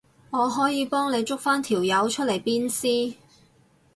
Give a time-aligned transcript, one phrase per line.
[0.31, 3.13] 我可以幫你捉返條友出嚟鞭屍